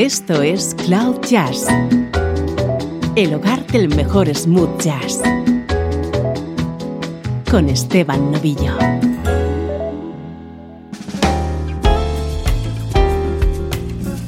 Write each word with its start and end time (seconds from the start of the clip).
Esto 0.00 0.40
es 0.40 0.74
Cloud 0.86 1.20
Jazz, 1.28 1.66
el 3.16 3.34
hogar 3.34 3.66
del 3.66 3.94
mejor 3.94 4.34
smooth 4.34 4.80
jazz, 4.80 5.20
con 7.50 7.68
Esteban 7.68 8.32
Novillo. 8.32 8.78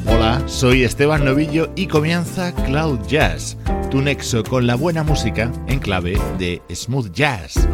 Hola, 0.07 0.43
soy 0.47 0.85
Esteban 0.85 1.25
Novillo 1.25 1.73
y 1.75 1.87
comienza 1.87 2.55
Cloud 2.67 3.01
Jazz, 3.09 3.57
tu 3.91 4.03
nexo 4.03 4.43
con 4.43 4.67
la 4.67 4.75
buena 4.75 5.03
música 5.03 5.51
en 5.69 5.79
clave 5.79 6.21
de 6.39 6.61
smooth 6.71 7.11
jazz. 7.13 7.67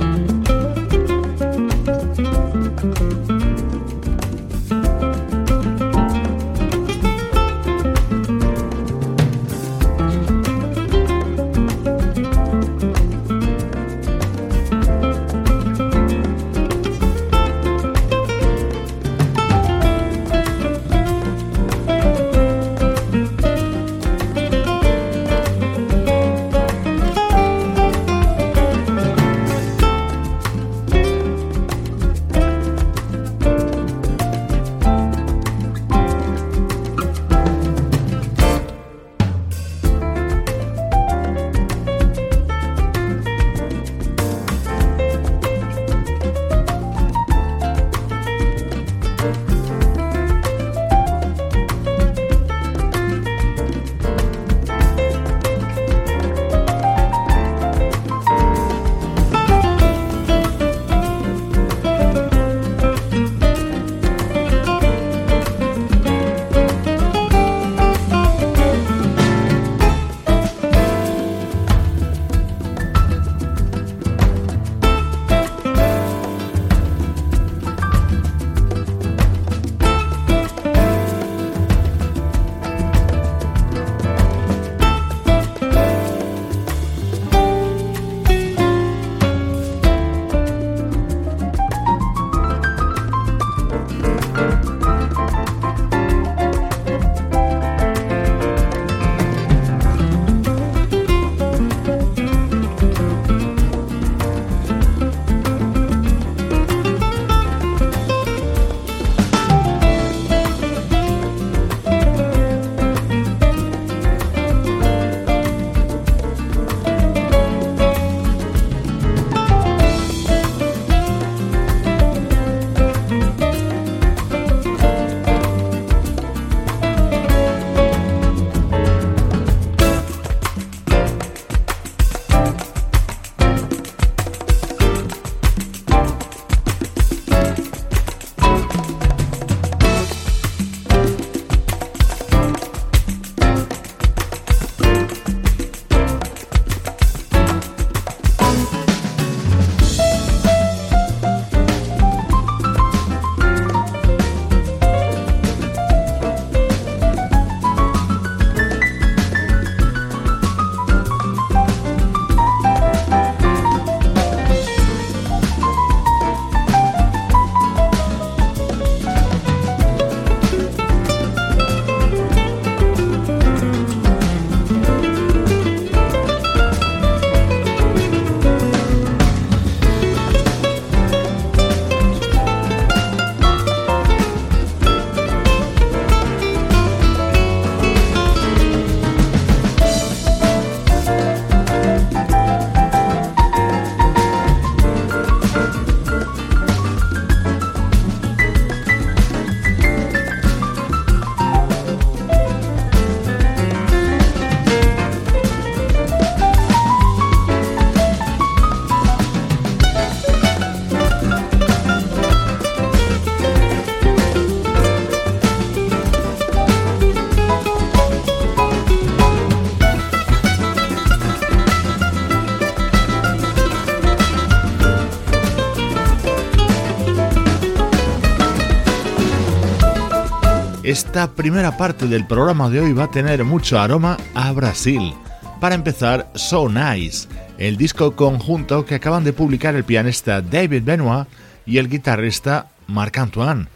Esta 231.19 231.35
primera 231.35 231.77
parte 231.77 232.07
del 232.07 232.29
programa 232.29 232.71
de 232.71 232.79
hoy 232.79 232.93
va 232.93 233.07
a 233.07 233.11
tener 233.11 233.43
mucho 233.43 233.81
aroma 233.81 234.17
a 234.35 234.53
Brasil. 234.53 235.13
Para 235.61 235.75
empezar, 235.75 236.31
So 236.37 236.69
Nice, 236.69 237.27
el 237.59 237.77
disco 237.77 238.15
conjunto 238.15 238.87
que 238.87 238.95
acaban 238.95 239.25
de 239.25 239.33
publicar 239.33 239.75
el 239.75 239.83
pianista 239.83 240.41
David 240.41 240.85
Benoit 240.85 241.27
y 241.67 241.79
el 241.79 241.89
guitarrista 241.89 242.69
Marc 242.87 243.19
Antoine. 243.19 243.67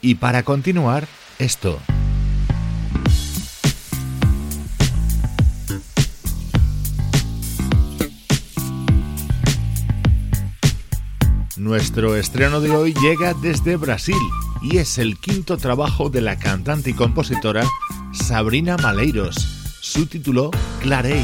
Y 0.00 0.14
para 0.14 0.44
continuar, 0.44 1.08
esto. 1.40 1.80
Nuestro 11.62 12.16
estreno 12.16 12.60
de 12.60 12.72
hoy 12.72 12.92
llega 12.92 13.34
desde 13.34 13.76
Brasil 13.76 14.16
y 14.60 14.78
es 14.78 14.98
el 14.98 15.16
quinto 15.16 15.58
trabajo 15.58 16.10
de 16.10 16.20
la 16.20 16.36
cantante 16.36 16.90
y 16.90 16.92
compositora 16.92 17.64
Sabrina 18.12 18.76
Maleiros. 18.76 19.36
Su 19.80 20.06
título, 20.06 20.50
Clareia. 20.80 21.22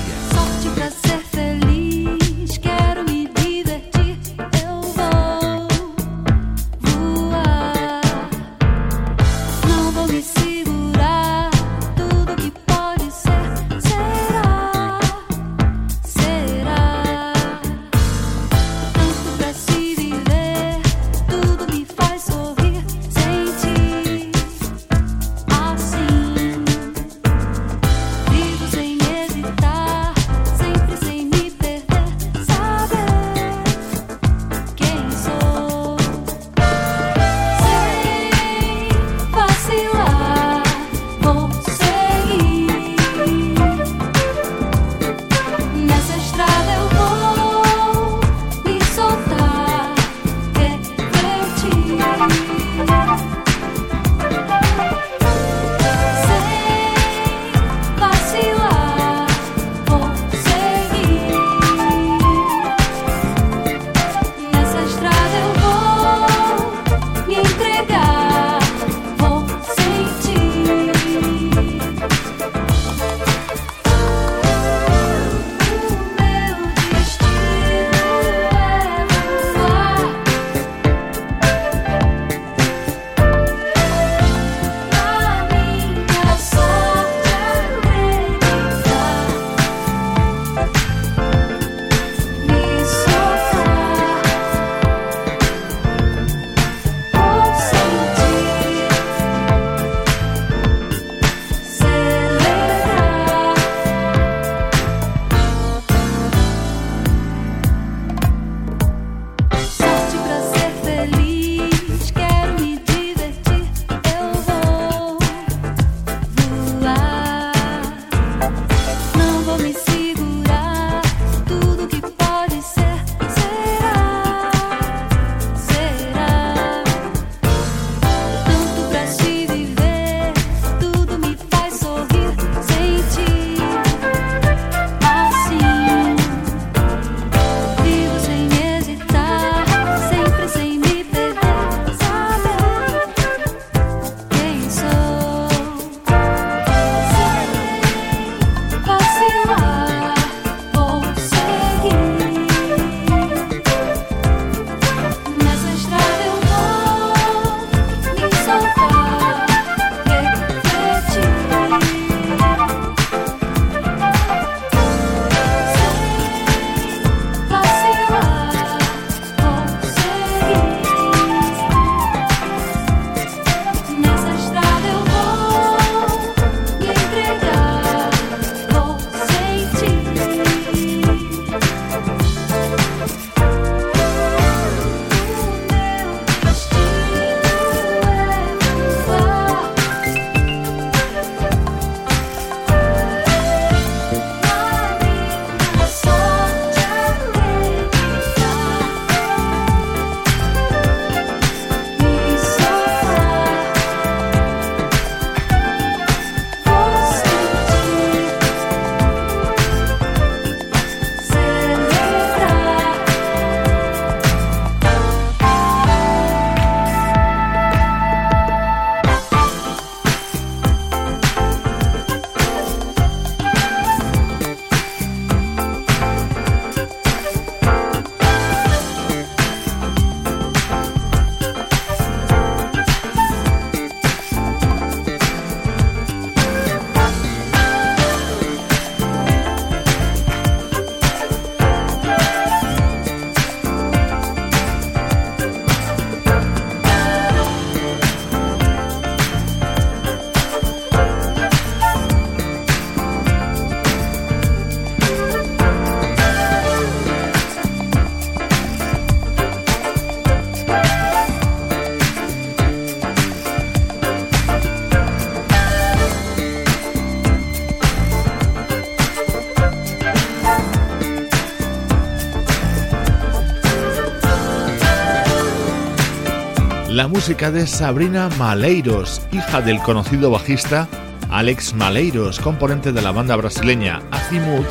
Música 277.08 277.50
de 277.50 277.66
Sabrina 277.66 278.28
Maleiros, 278.38 279.22
hija 279.32 279.62
del 279.62 279.78
conocido 279.80 280.30
bajista 280.30 280.86
Alex 281.30 281.74
Maleiros, 281.74 282.38
componente 282.38 282.92
de 282.92 283.00
la 283.00 283.12
banda 283.12 283.34
brasileña 283.34 284.02
Azimut, 284.10 284.66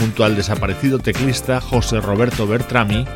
junto 0.00 0.24
al 0.24 0.36
desaparecido 0.36 0.98
teclista 0.98 1.60
José 1.60 2.00
Roberto 2.00 2.46
Bertrami 2.46 3.06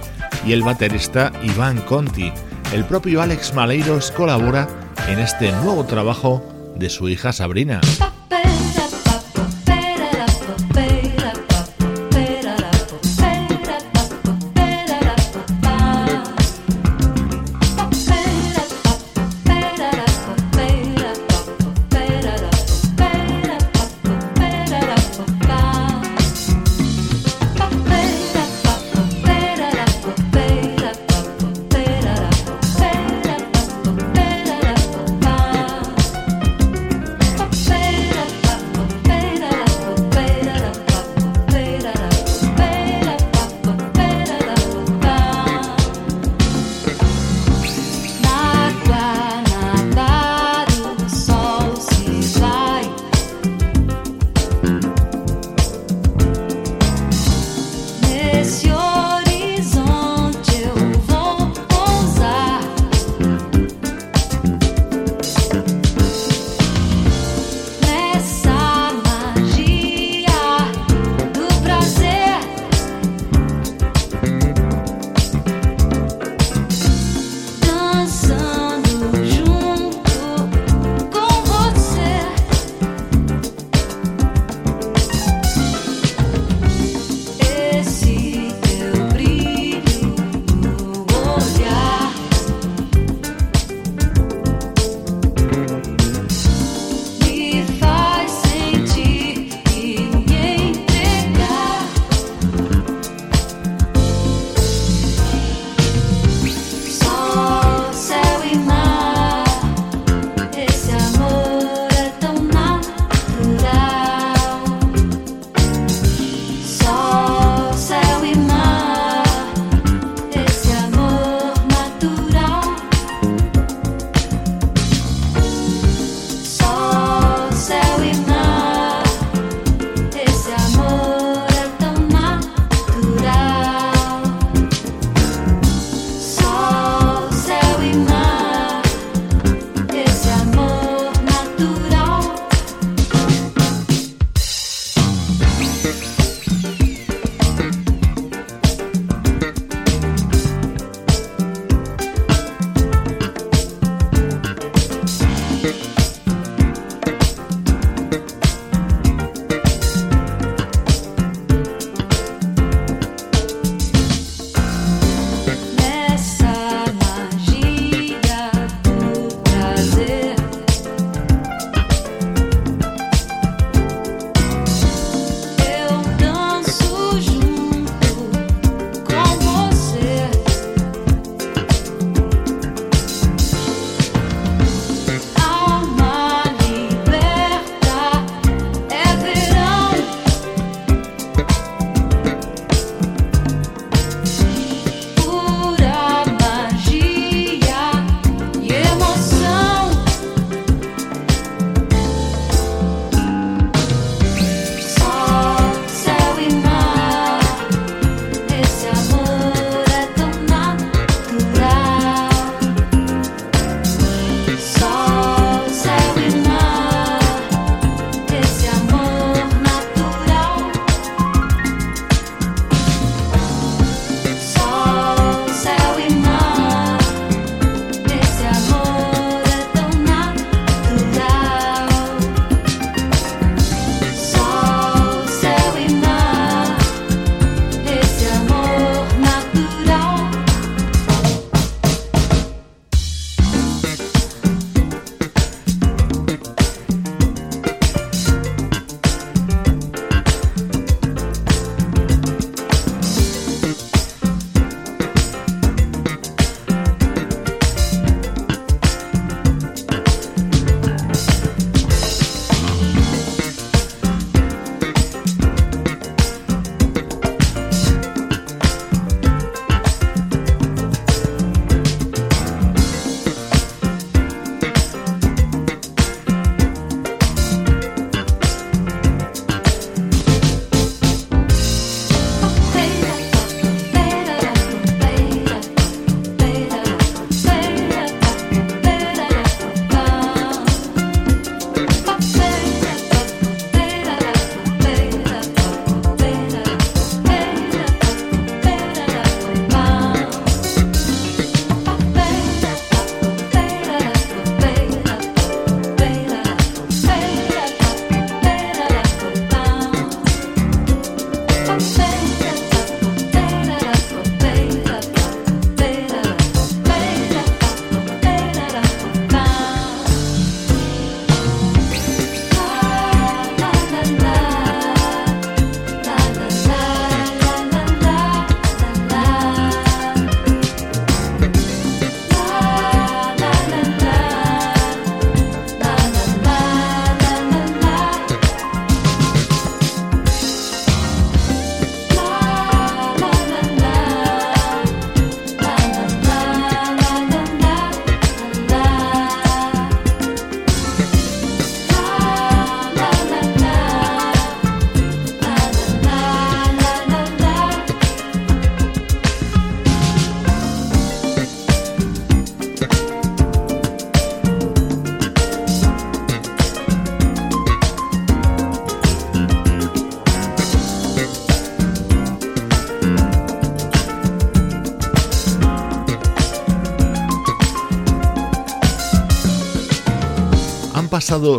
y 0.46 0.52
el 0.52 0.62
baterista 0.62 1.32
Iván 1.42 1.80
Conti. 1.80 2.32
El 2.72 2.84
propio 2.84 3.22
Alex 3.22 3.54
Maleiros 3.54 4.10
colabora 4.10 4.68
en 5.08 5.18
este 5.18 5.52
nuevo 5.52 5.84
trabajo 5.84 6.44
de 6.76 6.90
su 6.90 7.08
hija 7.08 7.32
Sabrina. 7.32 7.80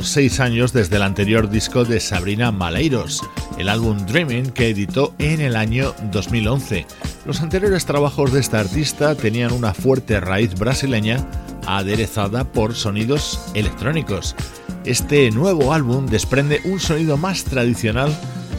Seis 0.02 0.42
años 0.42 0.74
desde 0.74 0.98
el 0.98 1.02
anterior 1.02 1.50
disco 1.50 1.86
de 1.86 2.02
Sabrina 2.02 2.52
Maleiros, 2.52 3.22
el 3.58 3.70
álbum 3.70 4.06
Dreaming 4.06 4.52
que 4.52 4.68
editó 4.68 5.16
en 5.18 5.40
el 5.40 5.56
año 5.56 5.96
2011. 6.12 6.86
Los 7.26 7.40
anteriores 7.40 7.86
trabajos 7.86 8.34
de 8.34 8.42
esta 8.42 8.60
artista 8.60 9.16
tenían 9.16 9.54
una 9.54 9.74
fuerte 9.74 10.20
raíz 10.20 10.56
brasileña 10.56 11.26
aderezada 11.66 12.52
por 12.52 12.76
sonidos 12.76 13.40
electrónicos. 13.54 14.36
Este 14.84 15.32
nuevo 15.32 15.72
álbum 15.72 16.06
desprende 16.06 16.60
un 16.66 16.82
sonido 16.82 17.16
más 17.16 17.46
tradicional 17.46 18.14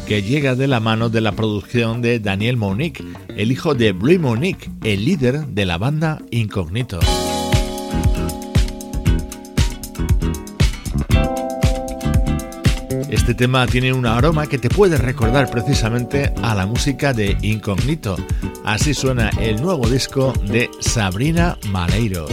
que 0.08 0.22
llega 0.22 0.54
de 0.54 0.66
la 0.66 0.80
mano 0.80 1.10
de 1.10 1.20
la 1.20 1.32
producción 1.32 2.00
de 2.00 2.20
Daniel 2.20 2.56
Monique, 2.56 3.04
el 3.36 3.52
hijo 3.52 3.74
de 3.74 3.92
Blue 3.92 4.18
Monique, 4.18 4.70
el 4.82 5.04
líder 5.04 5.46
de 5.48 5.66
la 5.66 5.76
banda 5.76 6.22
Incognito. 6.30 7.00
Este 13.32 13.44
tema 13.46 13.66
tiene 13.66 13.94
un 13.94 14.04
aroma 14.04 14.46
que 14.46 14.58
te 14.58 14.68
puede 14.68 14.98
recordar 14.98 15.50
precisamente 15.50 16.34
a 16.42 16.54
la 16.54 16.66
música 16.66 17.14
de 17.14 17.34
Incognito. 17.40 18.14
Así 18.62 18.92
suena 18.92 19.30
el 19.40 19.62
nuevo 19.62 19.88
disco 19.88 20.34
de 20.44 20.68
Sabrina 20.80 21.56
Maleiros. 21.70 22.30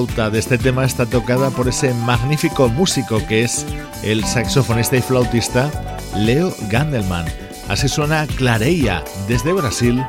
Flauta 0.00 0.30
de 0.30 0.38
este 0.38 0.56
tema 0.56 0.84
está 0.84 1.04
tocada 1.04 1.50
por 1.50 1.68
ese 1.68 1.92
magnífico 1.92 2.68
músico 2.68 3.18
que 3.28 3.42
es 3.42 3.66
el 4.02 4.24
saxofonista 4.24 4.96
y 4.96 5.02
flautista 5.02 5.98
Leo 6.16 6.54
Gandelman. 6.70 7.26
Así 7.68 7.86
suena 7.86 8.26
Clareia 8.26 9.04
desde 9.28 9.52
Brasil, 9.52 10.02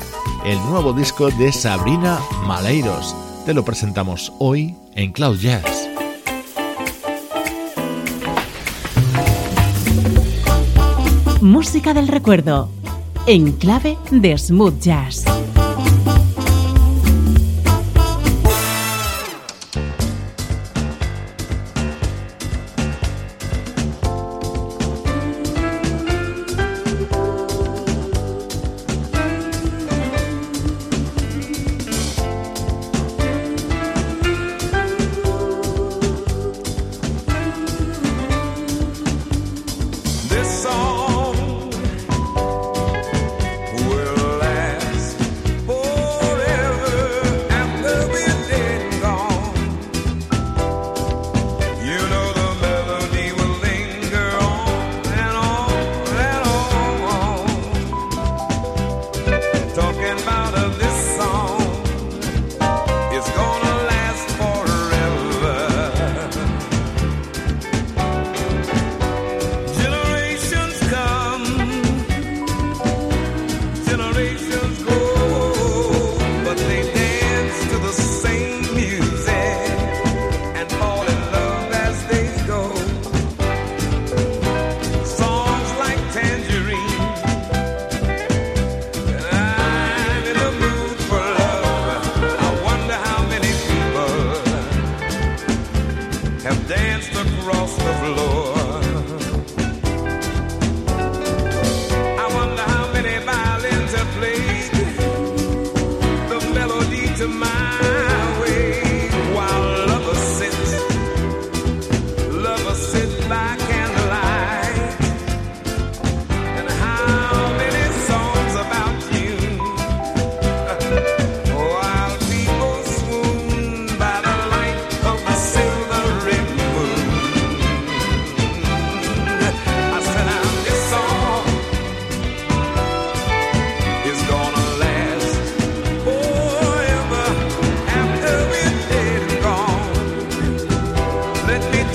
el 0.45 0.57
nuevo 0.69 0.93
disco 0.93 1.29
de 1.31 1.51
Sabrina 1.51 2.19
Maleiros. 2.45 3.15
Te 3.45 3.53
lo 3.53 3.65
presentamos 3.65 4.31
hoy 4.39 4.75
en 4.95 5.11
Cloud 5.11 5.37
Jazz. 5.39 5.89
Música 11.41 11.93
del 11.93 12.07
recuerdo, 12.07 12.69
en 13.27 13.51
clave 13.53 13.97
de 14.09 14.37
smooth 14.37 14.79
jazz. 14.79 15.25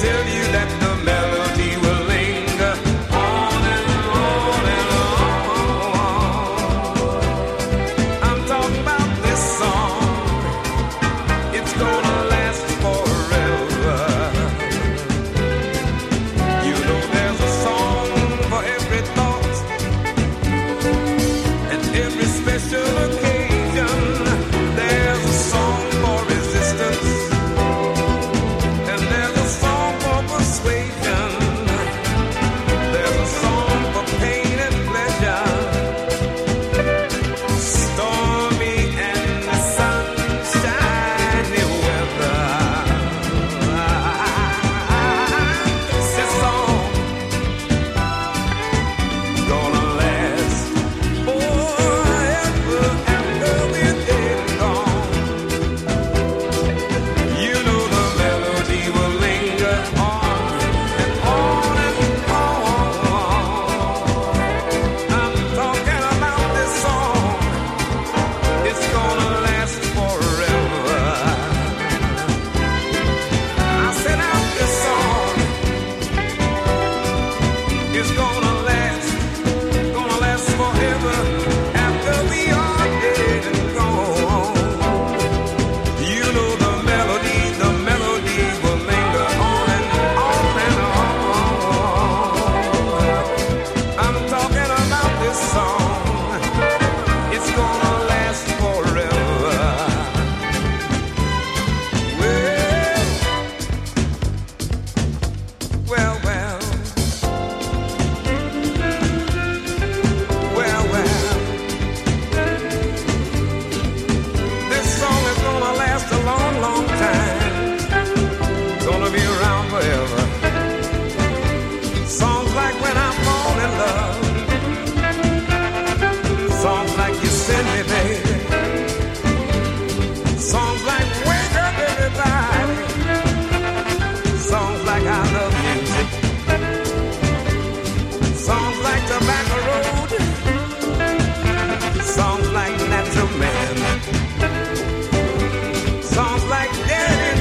tell 0.06 0.24
you 0.28 0.42
that 0.52 0.75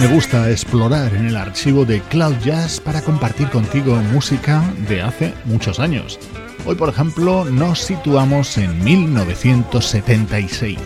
Me 0.06 0.14
gusta 0.14 0.52
explorar 0.52 1.16
en 1.16 1.26
el 1.26 1.36
archivo 1.36 1.84
de 1.84 2.00
Cloud 2.00 2.36
Jazz 2.44 2.80
para 2.80 3.02
compartir 3.02 3.50
contigo 3.50 3.96
música 4.14 4.64
de 4.88 5.02
hace 5.02 5.34
muchos 5.46 5.80
años. 5.80 6.20
Hoy, 6.64 6.76
por 6.76 6.90
ejemplo, 6.90 7.44
nos 7.46 7.80
situamos 7.80 8.56
en 8.60 8.84
1976. 8.84 10.78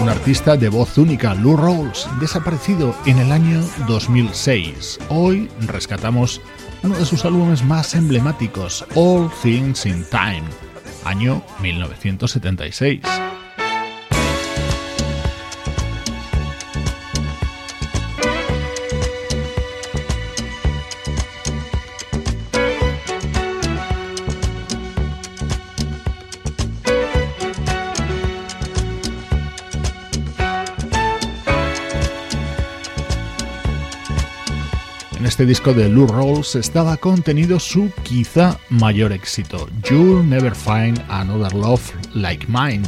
Un 0.00 0.08
artista 0.08 0.56
de 0.56 0.68
voz 0.68 0.98
única, 0.98 1.36
Lou 1.36 1.56
Rawls, 1.56 2.08
desaparecido 2.18 2.96
en 3.06 3.20
el 3.20 3.30
año 3.30 3.60
2006. 3.86 4.98
Hoy 5.08 5.48
rescatamos 5.68 6.40
uno 6.82 6.98
de 6.98 7.04
sus 7.04 7.24
álbumes 7.24 7.62
más 7.62 7.94
emblemáticos, 7.94 8.84
All 8.96 9.30
Things 9.40 9.86
in 9.86 10.04
Time, 10.10 10.42
año 11.04 11.44
1976. 11.62 13.27
Este 35.38 35.46
disco 35.46 35.72
de 35.72 35.88
Lou 35.88 36.08
Rawls 36.08 36.56
estaba 36.56 36.96
contenido 36.96 37.60
su 37.60 37.92
quizá 38.02 38.58
mayor 38.70 39.12
éxito, 39.12 39.68
You'll 39.88 40.28
Never 40.28 40.52
Find 40.52 41.00
Another 41.08 41.54
Love 41.54 41.92
Like 42.12 42.48
Mine, 42.48 42.82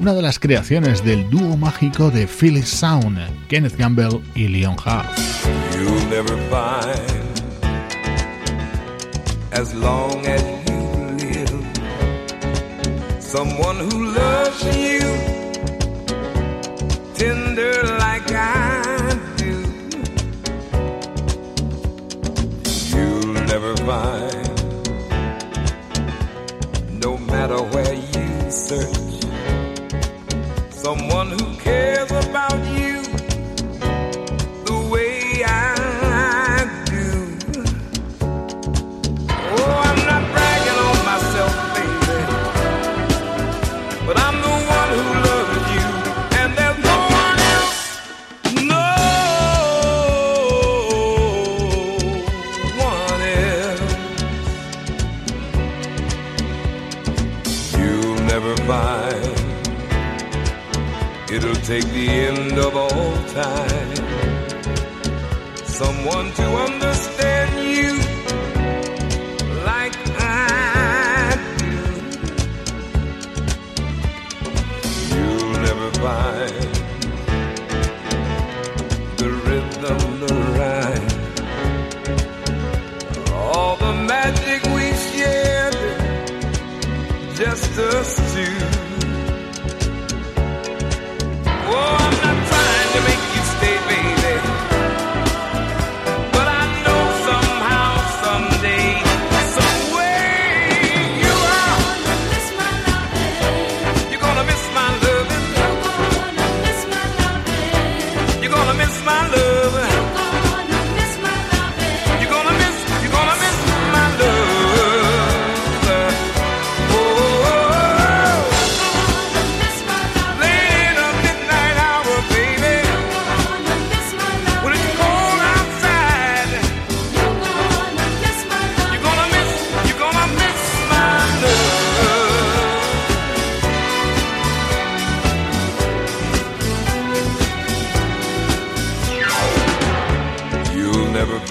una 0.00 0.12
de 0.12 0.20
las 0.20 0.40
creaciones 0.40 1.04
del 1.04 1.30
dúo 1.30 1.56
mágico 1.56 2.10
de 2.10 2.26
Phyllis 2.26 2.68
Sound, 2.68 3.20
Kenneth 3.46 3.76
Gamble 3.76 4.20
y 4.34 4.48
Leon 4.48 4.74
Hart. 4.84 5.16
Someone 13.20 13.78
who 13.78 14.12
loves 14.12 14.64
you 14.76 15.32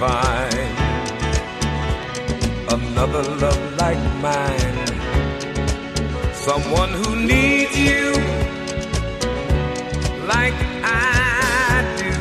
find 0.02 0.54
another 2.74 3.22
love 3.44 3.64
like 3.78 4.04
mine. 4.20 4.78
Someone 6.34 6.90
who 6.90 7.16
needs 7.16 7.78
you 7.78 8.06
like 10.34 10.60
I 10.84 11.86
do. 12.00 12.12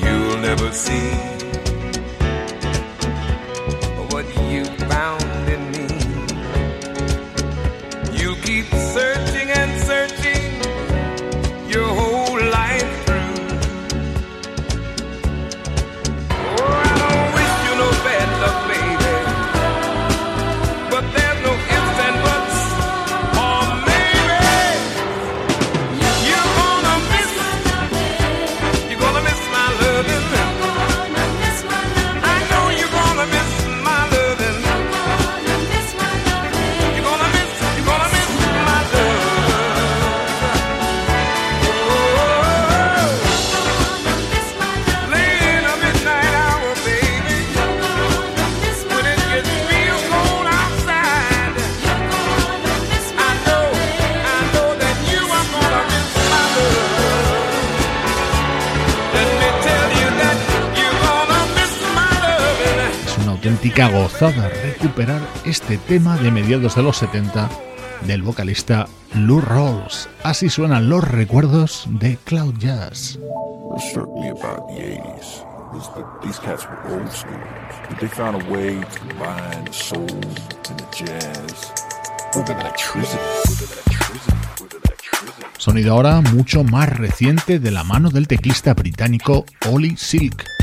You'll 0.00 0.38
never 0.48 0.70
see 0.70 1.37
este 65.48 65.78
tema 65.78 66.16
de 66.18 66.30
mediados 66.30 66.74
de 66.74 66.82
los 66.82 66.98
70 66.98 67.48
del 68.06 68.22
vocalista 68.22 68.86
Lou 69.14 69.40
Rawls. 69.40 70.08
Así 70.22 70.50
suenan 70.50 70.90
los 70.90 71.02
recuerdos 71.02 71.86
de 71.88 72.18
Cloud 72.24 72.54
Jazz. 72.58 73.18
What 73.20 73.80
struck 73.80 74.08
me 74.14 74.28
about 74.28 74.68
the 74.68 74.74
80s 74.74 75.44
was 75.72 75.88
that 75.94 76.04
these 76.22 76.38
cats 76.38 76.66
were 76.66 76.94
old 76.94 77.10
school, 77.10 77.38
but 77.88 77.98
they 77.98 78.08
found 78.08 78.42
a 78.42 78.50
way 78.50 78.78
to 78.78 78.98
combine 79.00 79.64
the 79.64 79.72
soul 79.72 80.02
and 80.02 80.78
the 80.78 81.04
jazz 81.04 81.72
Sonido 85.56 85.92
ahora 85.92 86.20
mucho 86.20 86.62
más 86.62 86.88
reciente 86.90 87.58
de 87.58 87.70
la 87.70 87.84
mano 87.84 88.10
del 88.10 88.28
teclista 88.28 88.74
británico 88.74 89.46
Ollie 89.66 89.96
Silk. 89.96 90.57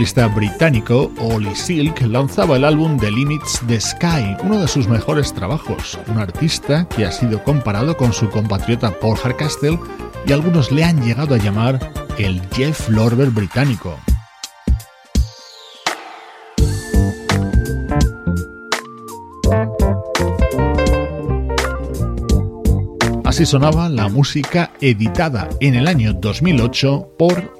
teclista 0.00 0.28
británico 0.28 1.12
Oli 1.18 1.54
Silk 1.54 2.00
lanzaba 2.06 2.56
el 2.56 2.64
álbum 2.64 2.98
The 2.98 3.10
Limits 3.10 3.60
the 3.66 3.78
Sky, 3.78 4.34
uno 4.42 4.58
de 4.58 4.66
sus 4.66 4.88
mejores 4.88 5.34
trabajos, 5.34 5.98
un 6.06 6.16
artista 6.16 6.88
que 6.88 7.04
ha 7.04 7.12
sido 7.12 7.44
comparado 7.44 7.94
con 7.98 8.14
su 8.14 8.30
compatriota 8.30 8.98
Paul 8.98 9.18
Hardcastle 9.18 9.78
y 10.26 10.32
algunos 10.32 10.72
le 10.72 10.84
han 10.84 11.02
llegado 11.02 11.34
a 11.34 11.36
llamar 11.36 11.92
el 12.16 12.40
Jeff 12.54 12.88
Lorber 12.88 13.28
británico. 13.28 13.98
Así 23.26 23.44
sonaba 23.44 23.90
la 23.90 24.08
música 24.08 24.70
editada 24.80 25.50
en 25.60 25.74
el 25.74 25.86
año 25.86 26.14
2008 26.14 27.16
por 27.18 27.59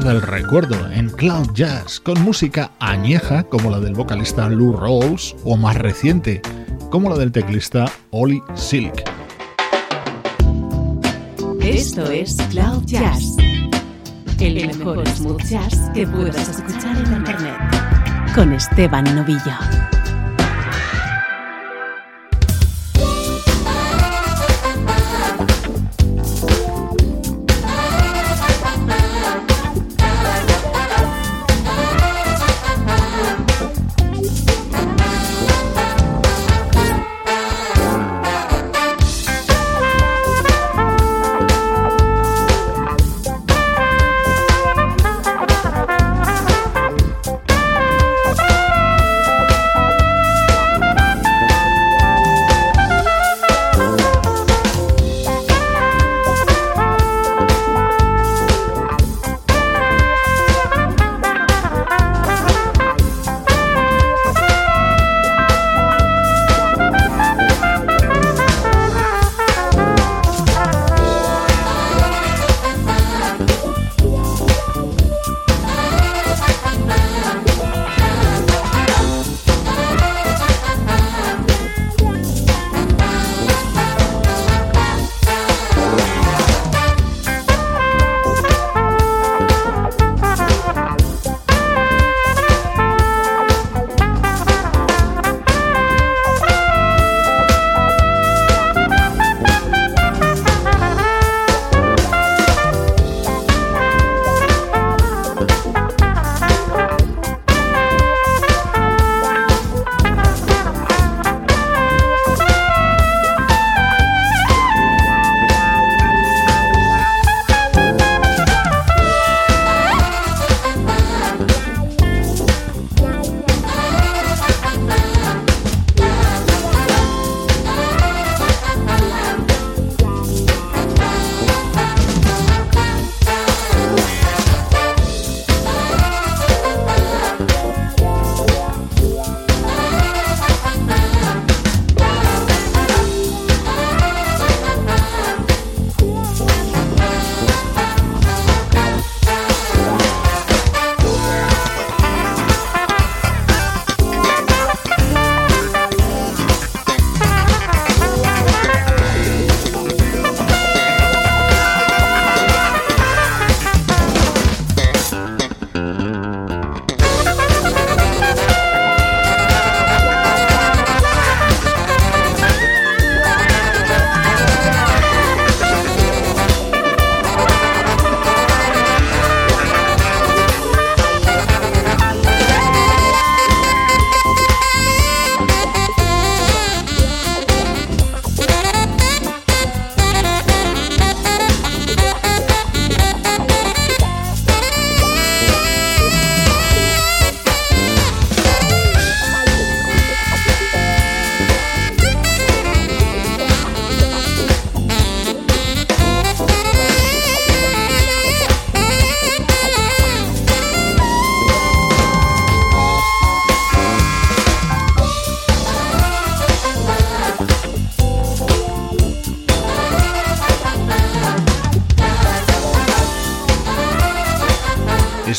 del 0.00 0.22
recuerdo 0.22 0.90
en 0.92 1.08
Cloud 1.08 1.52
Jazz, 1.54 1.98
con 2.00 2.20
música 2.22 2.70
añeja 2.78 3.42
como 3.44 3.70
la 3.70 3.80
del 3.80 3.94
vocalista 3.94 4.48
Lou 4.48 4.76
Rawls 4.76 5.34
o 5.44 5.56
más 5.56 5.76
reciente, 5.76 6.40
como 6.90 7.10
la 7.10 7.16
del 7.16 7.32
teclista 7.32 7.86
Oli 8.10 8.42
Silk. 8.54 9.02
Esto 11.60 12.10
es 12.10 12.36
Cloud 12.50 12.84
Jazz, 12.84 13.36
el 14.38 14.66
mejor 14.66 15.08
smooth 15.08 15.42
jazz 15.42 15.90
que 15.94 16.06
puedas 16.06 16.48
escuchar 16.48 16.96
en 16.96 17.12
internet, 17.14 17.56
con 18.34 18.52
Esteban 18.52 19.04
Novillo. 19.16 19.87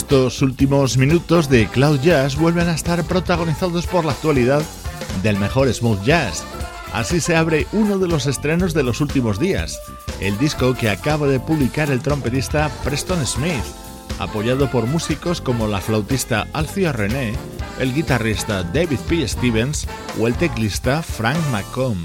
Estos 0.09 0.41
últimos 0.41 0.97
minutos 0.97 1.49
de 1.49 1.67
Cloud 1.67 1.99
Jazz 1.99 2.35
vuelven 2.35 2.67
a 2.67 2.73
estar 2.73 3.03
protagonizados 3.03 3.85
por 3.85 4.05
la 4.05 4.13
actualidad 4.13 4.63
del 5.21 5.37
mejor 5.37 5.71
smooth 5.71 6.01
jazz. 6.01 6.43
Así 6.93 7.21
se 7.21 7.35
abre 7.35 7.67
uno 7.73 7.99
de 7.99 8.07
los 8.07 8.25
estrenos 8.25 8.73
de 8.73 8.81
los 8.81 9.01
últimos 9.01 9.39
días, 9.39 9.79
el 10.19 10.35
disco 10.39 10.73
que 10.73 10.89
acaba 10.89 11.27
de 11.27 11.39
publicar 11.39 11.91
el 11.91 11.99
trompetista 11.99 12.71
Preston 12.83 13.23
Smith, 13.23 13.63
apoyado 14.17 14.71
por 14.71 14.87
músicos 14.87 15.41
como 15.41 15.67
la 15.67 15.79
flautista 15.79 16.47
Alcia 16.53 16.91
René, 16.91 17.33
el 17.79 17.93
guitarrista 17.93 18.63
David 18.63 19.01
P. 19.07 19.27
Stevens 19.27 19.85
o 20.19 20.25
el 20.25 20.33
teclista 20.33 21.03
Frank 21.03 21.37
McComb. 21.51 22.03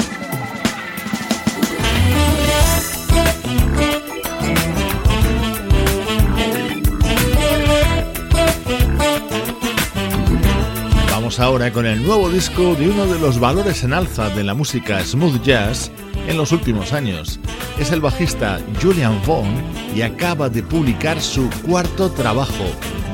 Ahora 11.39 11.73
con 11.73 11.85
el 11.85 12.05
nuevo 12.05 12.29
disco 12.31 12.75
de 12.77 12.89
uno 12.89 13.07
de 13.07 13.19
los 13.19 13.41
valores 13.41 13.83
en 13.83 13.93
alza 13.93 14.31
de 14.31 14.45
la 14.45 14.55
música 14.55 15.05
smooth 15.05 15.43
jazz 15.43 15.91
en 16.29 16.37
los 16.37 16.53
últimos 16.53 16.93
años. 16.93 17.41
Es 17.79 17.91
el 17.91 18.01
bajista 18.01 18.61
Julian 18.81 19.21
Vaughn 19.27 19.63
y 19.97 20.03
acaba 20.03 20.49
de 20.49 20.63
publicar 20.63 21.21
su 21.21 21.51
cuarto 21.67 22.11
trabajo, 22.13 22.65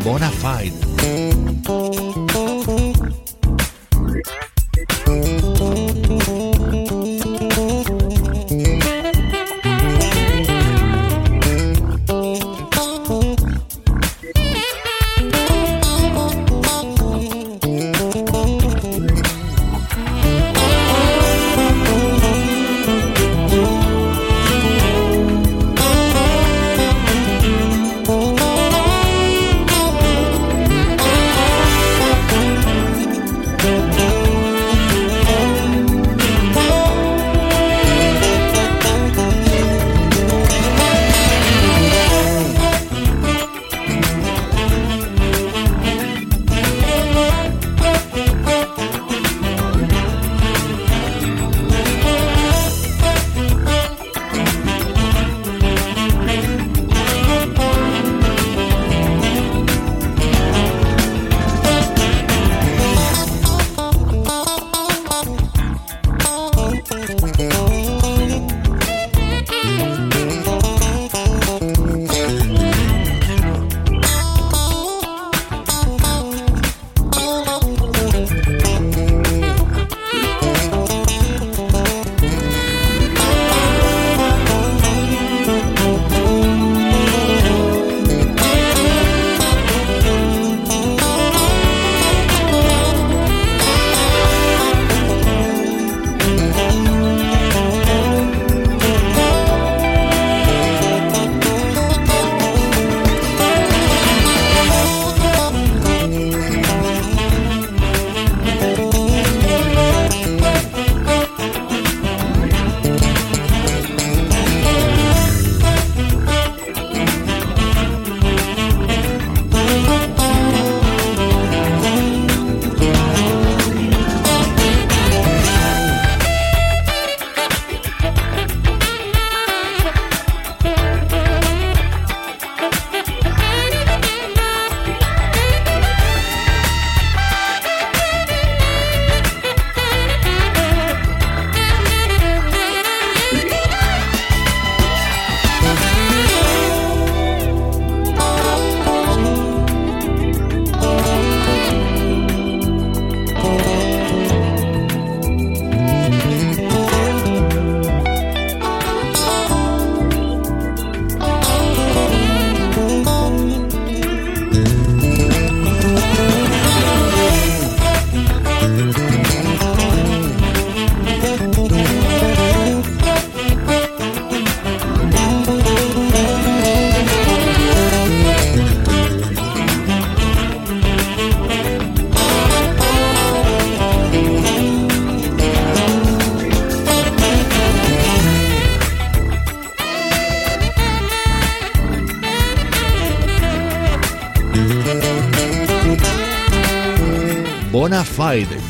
Bonafide. 0.05 0.75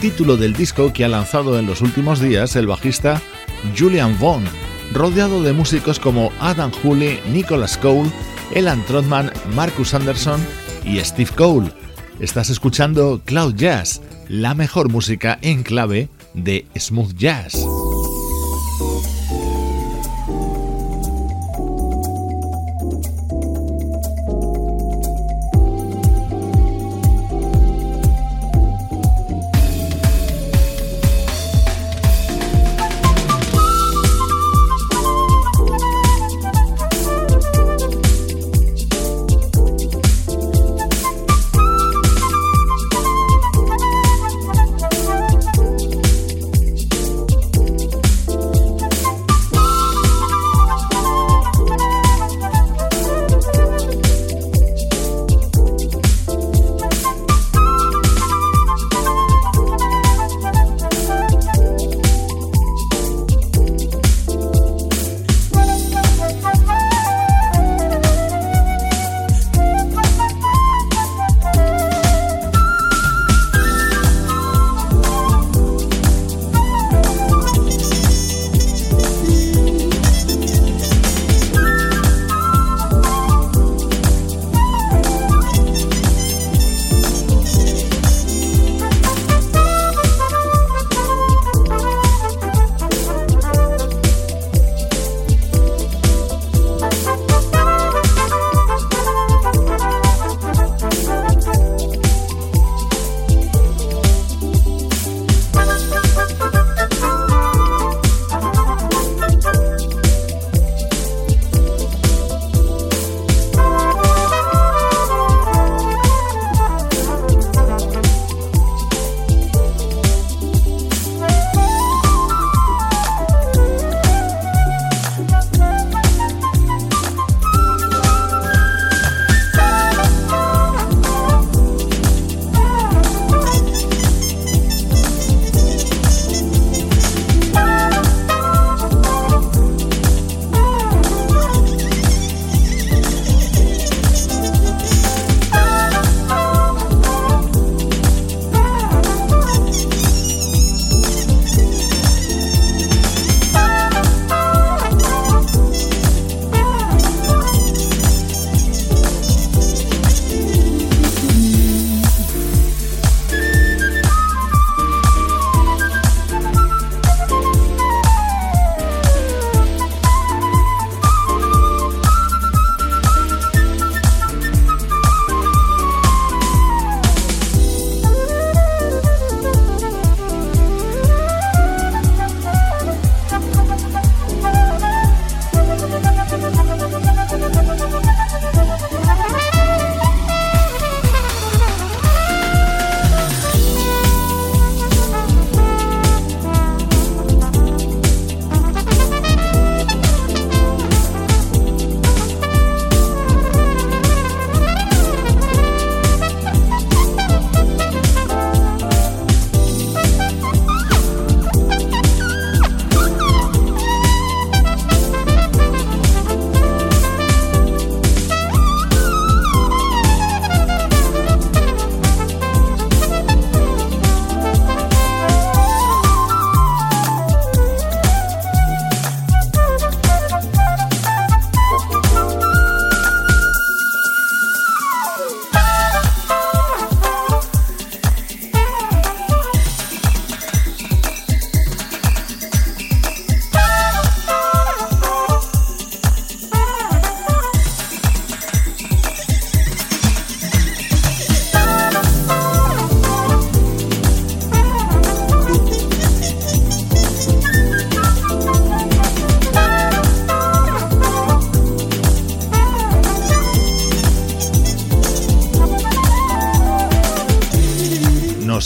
Título 0.00 0.38
del 0.38 0.54
disco 0.54 0.92
que 0.94 1.04
ha 1.04 1.08
lanzado 1.08 1.58
en 1.58 1.66
los 1.66 1.82
últimos 1.82 2.20
días 2.20 2.56
el 2.56 2.66
bajista 2.66 3.20
Julian 3.78 4.18
Vaughn, 4.18 4.44
rodeado 4.94 5.42
de 5.42 5.52
músicos 5.52 6.00
como 6.00 6.32
Adam 6.40 6.72
Hooley, 6.82 7.20
Nicholas 7.30 7.76
Cole, 7.76 8.10
Elan 8.54 8.82
Trotman, 8.86 9.30
Marcus 9.54 9.92
Anderson 9.92 10.40
y 10.84 10.98
Steve 11.00 11.30
Cole. 11.36 11.70
Estás 12.18 12.48
escuchando 12.48 13.20
Cloud 13.26 13.54
Jazz, 13.56 14.00
la 14.28 14.54
mejor 14.54 14.88
música 14.88 15.38
en 15.42 15.62
clave 15.62 16.08
de 16.32 16.64
smooth 16.78 17.14
jazz. 17.14 17.59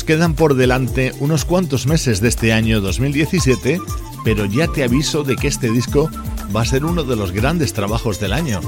Quedan 0.06 0.34
por 0.34 0.54
delante 0.54 1.12
unos 1.20 1.46
cuantos 1.46 1.86
meses 1.86 2.20
de 2.20 2.28
este 2.28 2.52
año 2.52 2.82
2017, 2.82 3.80
pero 4.22 4.44
ya 4.44 4.68
te 4.68 4.84
aviso 4.84 5.24
de 5.24 5.34
que 5.34 5.48
este 5.48 5.70
disco 5.70 6.10
va 6.54 6.60
a 6.60 6.66
ser 6.66 6.84
uno 6.84 7.04
de 7.04 7.16
los 7.16 7.32
grandes 7.32 7.72
trabajos 7.72 8.20
del 8.20 8.34
año. 8.34 8.60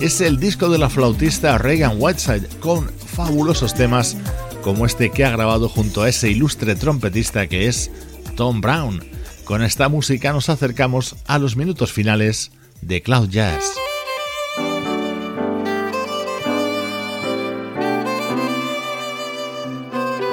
Es 0.00 0.20
el 0.20 0.38
disco 0.38 0.68
de 0.68 0.76
la 0.76 0.90
flautista 0.90 1.56
Reagan 1.56 1.96
Whiteside 1.98 2.46
con 2.60 2.90
fabulosos 2.90 3.72
temas 3.74 4.18
como 4.62 4.84
este 4.84 5.10
que 5.10 5.24
ha 5.24 5.30
grabado 5.30 5.70
junto 5.70 6.02
a 6.02 6.10
ese 6.10 6.30
ilustre 6.30 6.74
trompetista 6.74 7.46
que 7.46 7.68
es 7.68 7.90
Tom 8.36 8.60
Brown. 8.60 9.02
Con 9.44 9.62
esta 9.62 9.88
música 9.88 10.32
nos 10.34 10.50
acercamos 10.50 11.16
a 11.26 11.38
los 11.38 11.56
minutos 11.56 11.90
finales 11.90 12.52
de 12.82 13.00
Cloud 13.00 13.30
Jazz. 13.30 13.81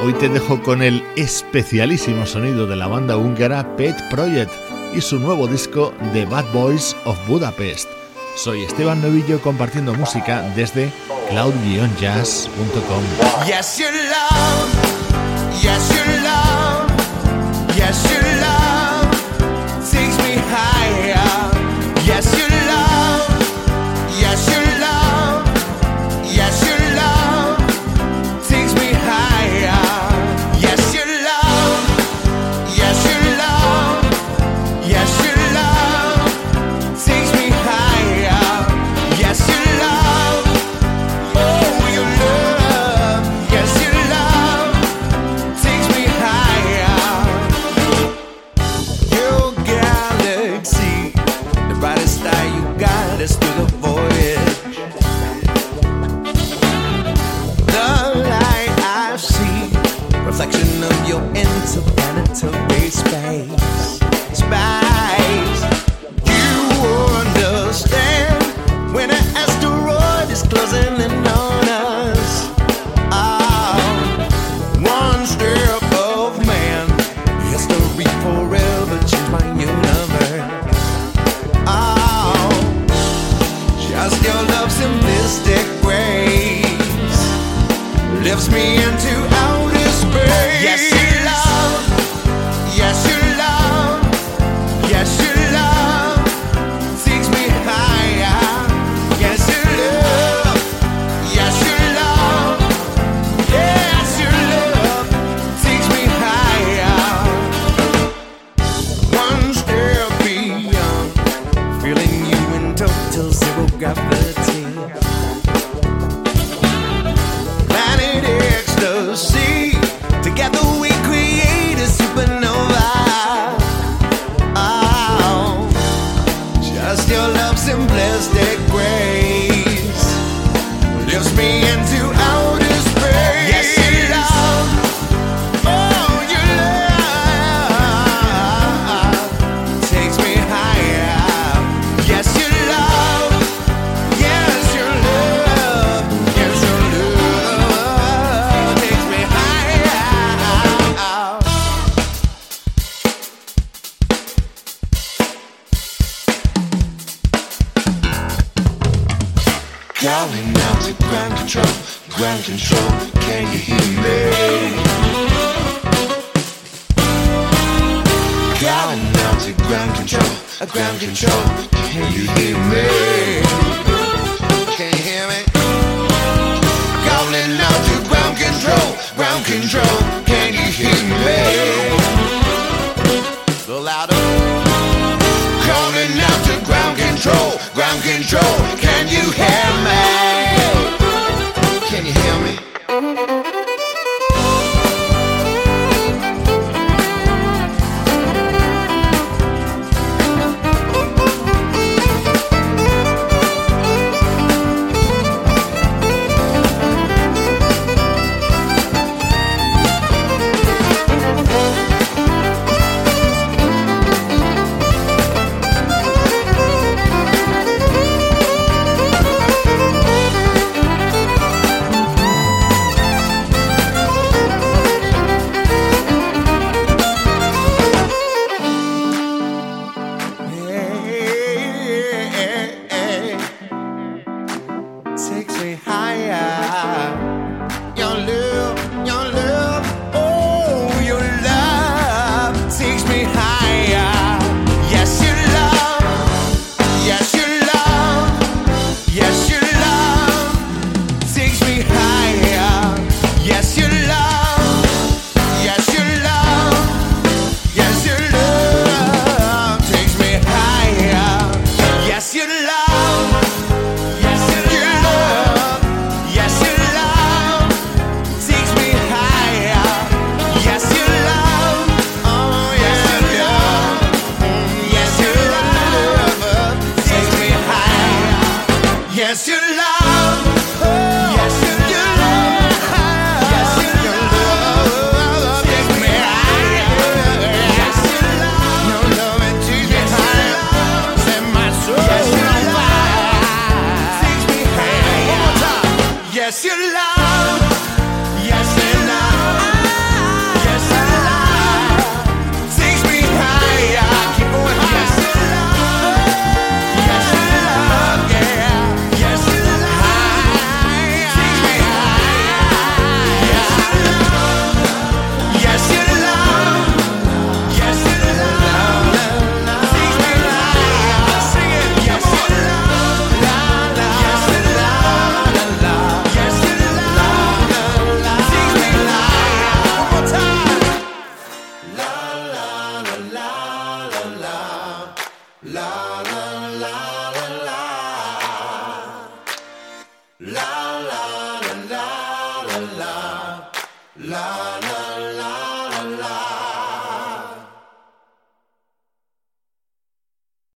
Hoy 0.02 0.14
te 0.14 0.30
dejo 0.30 0.64
con 0.64 0.82
el 0.82 1.04
especialísimo 1.18 2.26
sonido 2.26 2.66
de 2.66 2.78
la 2.78 2.88
banda 2.88 3.18
húngara 3.18 3.76
Pet 3.76 3.98
Project 4.10 4.52
y 4.94 5.02
su 5.02 5.20
nuevo 5.20 5.46
disco 5.46 5.94
The 6.14 6.26
Bad 6.26 6.46
Boys 6.54 6.96
of 7.04 7.18
Budapest. 7.28 7.90
Soy 8.38 8.64
Esteban 8.64 9.02
Novillo 9.02 9.42
compartiendo 9.42 9.94
música 9.94 10.42
desde 10.56 10.90
cloud-jazz.com. 11.30 13.04
Yes, 13.46 13.82